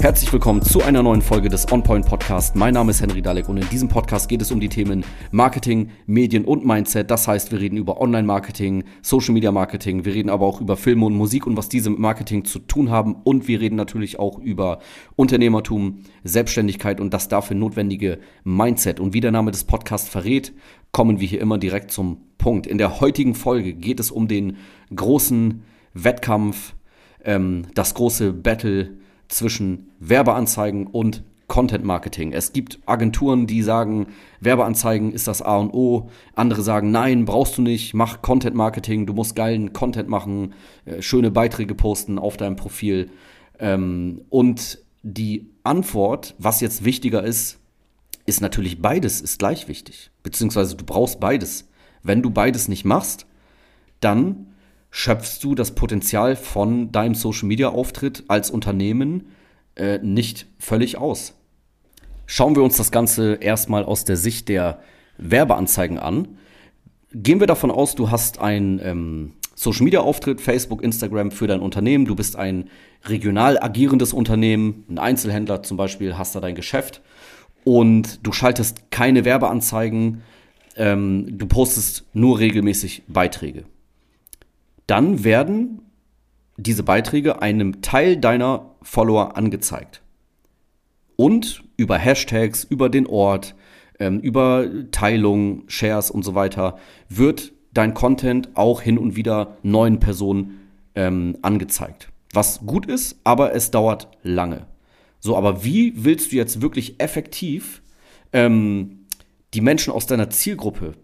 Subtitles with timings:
[0.00, 2.56] Herzlich willkommen zu einer neuen Folge des OnPoint Podcast.
[2.56, 5.90] Mein Name ist Henry Dalek und in diesem Podcast geht es um die Themen Marketing,
[6.06, 7.10] Medien und Mindset.
[7.10, 11.04] Das heißt, wir reden über Online-Marketing, Social Media Marketing, wir reden aber auch über Filme
[11.04, 14.38] und Musik und was diese mit Marketing zu tun haben und wir reden natürlich auch
[14.38, 14.78] über
[15.16, 19.00] Unternehmertum, Selbstständigkeit und das dafür notwendige Mindset.
[19.00, 20.54] Und wie der Name des Podcasts verrät,
[20.92, 22.66] kommen wir hier immer direkt zum Punkt.
[22.66, 24.56] In der heutigen Folge geht es um den
[24.96, 25.62] großen
[25.92, 26.74] Wettkampf,
[27.22, 28.98] ähm, das große Battle
[29.30, 32.32] zwischen Werbeanzeigen und Content Marketing.
[32.32, 34.06] Es gibt Agenturen, die sagen,
[34.38, 36.08] Werbeanzeigen ist das A und O.
[36.36, 40.54] Andere sagen, nein, brauchst du nicht, mach Content Marketing, du musst geilen Content machen,
[40.84, 43.10] äh, schöne Beiträge posten auf deinem Profil.
[43.58, 47.58] Ähm, und die Antwort, was jetzt wichtiger ist,
[48.26, 50.12] ist natürlich beides ist gleich wichtig.
[50.22, 51.68] Beziehungsweise du brauchst beides.
[52.04, 53.26] Wenn du beides nicht machst,
[53.98, 54.46] dann
[54.90, 59.28] schöpfst du das Potenzial von deinem Social-Media-Auftritt als Unternehmen
[59.76, 61.34] äh, nicht völlig aus.
[62.26, 64.80] Schauen wir uns das Ganze erstmal aus der Sicht der
[65.18, 66.38] Werbeanzeigen an.
[67.12, 71.60] Gehen wir davon aus, du hast ein ähm, Social Media Auftritt, Facebook, Instagram für dein
[71.60, 72.04] Unternehmen.
[72.04, 72.70] Du bist ein
[73.04, 77.00] regional agierendes Unternehmen, ein Einzelhändler zum Beispiel, hast da dein Geschäft
[77.64, 80.22] und du schaltest keine Werbeanzeigen,
[80.76, 83.64] ähm, du postest nur regelmäßig Beiträge
[84.90, 85.82] dann werden
[86.56, 90.02] diese Beiträge einem Teil deiner Follower angezeigt.
[91.16, 93.54] Und über Hashtags, über den Ort,
[94.00, 96.76] ähm, über Teilungen, Shares und so weiter
[97.08, 100.60] wird dein Content auch hin und wieder neuen Personen
[100.96, 102.08] ähm, angezeigt.
[102.32, 104.66] Was gut ist, aber es dauert lange.
[105.20, 107.82] So, aber wie willst du jetzt wirklich effektiv
[108.32, 109.06] ähm,
[109.54, 110.94] die Menschen aus deiner Zielgruppe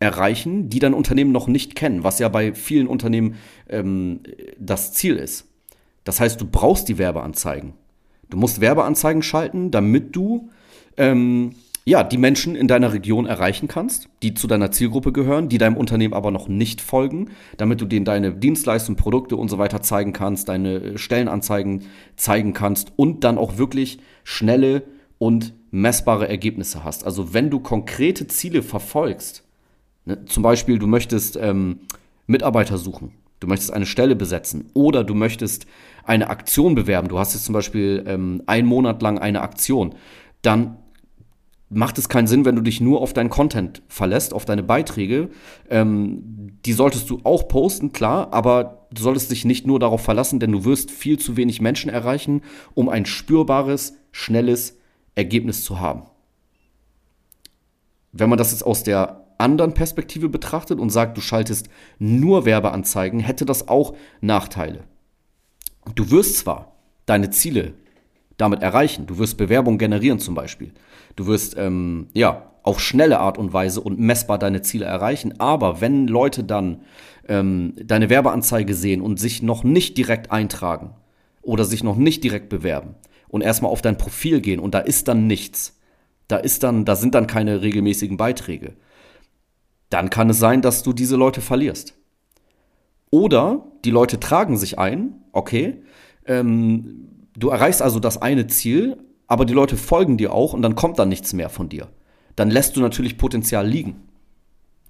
[0.00, 3.36] erreichen, die dein Unternehmen noch nicht kennen, was ja bei vielen Unternehmen
[3.68, 4.20] ähm,
[4.58, 5.48] das Ziel ist.
[6.04, 7.72] Das heißt, du brauchst die Werbeanzeigen.
[8.28, 10.50] Du musst Werbeanzeigen schalten, damit du
[10.96, 11.54] ähm,
[11.86, 15.76] ja, die Menschen in deiner Region erreichen kannst, die zu deiner Zielgruppe gehören, die deinem
[15.76, 20.14] Unternehmen aber noch nicht folgen, damit du denen deine Dienstleistungen, Produkte und so weiter zeigen
[20.14, 21.84] kannst, deine Stellenanzeigen
[22.16, 24.84] zeigen kannst und dann auch wirklich schnelle
[25.18, 27.04] und messbare Ergebnisse hast.
[27.04, 29.43] Also wenn du konkrete Ziele verfolgst,
[30.04, 30.24] Ne?
[30.26, 31.80] Zum Beispiel, du möchtest ähm,
[32.26, 35.66] Mitarbeiter suchen, du möchtest eine Stelle besetzen oder du möchtest
[36.04, 37.08] eine Aktion bewerben.
[37.08, 39.94] Du hast jetzt zum Beispiel ähm, einen Monat lang eine Aktion.
[40.42, 40.76] Dann
[41.70, 45.30] macht es keinen Sinn, wenn du dich nur auf deinen Content verlässt, auf deine Beiträge.
[45.68, 50.40] Ähm, die solltest du auch posten, klar, aber du solltest dich nicht nur darauf verlassen,
[50.40, 52.42] denn du wirst viel zu wenig Menschen erreichen,
[52.74, 54.78] um ein spürbares, schnelles
[55.14, 56.04] Ergebnis zu haben.
[58.12, 61.68] Wenn man das jetzt aus der anderen Perspektive betrachtet und sagt, du schaltest
[61.98, 64.84] nur Werbeanzeigen, hätte das auch Nachteile.
[65.94, 67.74] Du wirst zwar deine Ziele
[68.36, 70.72] damit erreichen, du wirst Bewerbung generieren zum Beispiel,
[71.16, 75.80] du wirst ähm, ja auf schnelle Art und Weise und messbar deine Ziele erreichen, aber
[75.80, 76.80] wenn Leute dann
[77.28, 80.94] ähm, deine Werbeanzeige sehen und sich noch nicht direkt eintragen
[81.42, 82.94] oder sich noch nicht direkt bewerben
[83.28, 85.78] und erstmal auf dein Profil gehen und da ist dann nichts,
[86.26, 88.72] da ist dann, da sind dann keine regelmäßigen Beiträge,
[89.94, 91.94] dann kann es sein, dass du diese Leute verlierst.
[93.10, 95.84] Oder die Leute tragen sich ein, okay,
[96.26, 98.96] ähm, du erreichst also das eine Ziel,
[99.28, 101.86] aber die Leute folgen dir auch und dann kommt dann nichts mehr von dir.
[102.34, 104.02] Dann lässt du natürlich Potenzial liegen.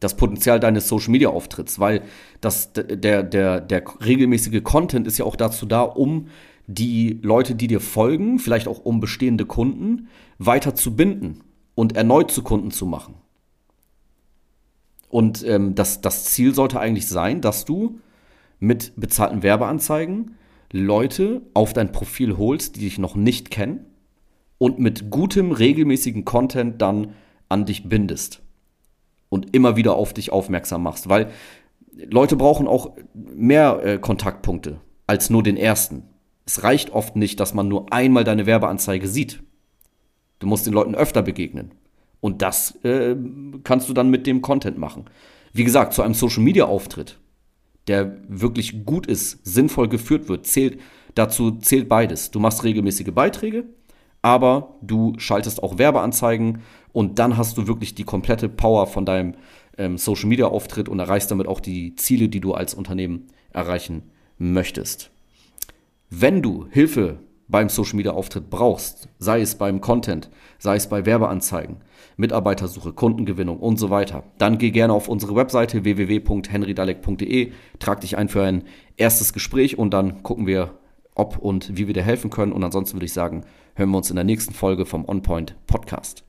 [0.00, 2.00] Das Potenzial deines Social Media Auftritts, weil
[2.40, 6.28] das, der, der, der regelmäßige Content ist ja auch dazu da, um
[6.66, 11.42] die Leute, die dir folgen, vielleicht auch um bestehende Kunden, weiter zu binden
[11.74, 13.16] und erneut zu Kunden zu machen.
[15.14, 18.00] Und ähm, das, das Ziel sollte eigentlich sein, dass du
[18.58, 20.34] mit bezahlten Werbeanzeigen
[20.72, 23.86] Leute auf dein Profil holst, die dich noch nicht kennen
[24.58, 27.12] und mit gutem, regelmäßigen Content dann
[27.48, 28.42] an dich bindest
[29.28, 31.30] und immer wieder auf dich aufmerksam machst, weil
[31.92, 36.02] Leute brauchen auch mehr äh, Kontaktpunkte als nur den ersten.
[36.44, 39.44] Es reicht oft nicht, dass man nur einmal deine Werbeanzeige sieht.
[40.40, 41.70] Du musst den Leuten öfter begegnen.
[42.24, 43.14] Und das äh,
[43.64, 45.04] kannst du dann mit dem Content machen.
[45.52, 47.18] Wie gesagt, zu einem Social Media Auftritt,
[47.86, 50.80] der wirklich gut ist, sinnvoll geführt wird, zählt,
[51.14, 52.30] dazu zählt beides.
[52.30, 53.64] Du machst regelmäßige Beiträge,
[54.22, 56.62] aber du schaltest auch Werbeanzeigen
[56.94, 59.34] und dann hast du wirklich die komplette Power von deinem
[59.76, 64.02] ähm, Social Media Auftritt und erreichst damit auch die Ziele, die du als Unternehmen erreichen
[64.38, 65.10] möchtest.
[66.08, 67.18] Wenn du Hilfe
[67.48, 71.78] beim Social Media Auftritt brauchst, sei es beim Content, sei es bei Werbeanzeigen,
[72.16, 78.28] Mitarbeitersuche, Kundengewinnung und so weiter, dann geh gerne auf unsere Webseite www.henrydalek.de, trag dich ein
[78.28, 78.64] für ein
[78.96, 80.78] erstes Gespräch und dann gucken wir
[81.14, 82.52] ob und wie wir dir helfen können.
[82.52, 83.44] Und ansonsten würde ich sagen,
[83.74, 86.23] hören wir uns in der nächsten Folge vom OnPoint Podcast.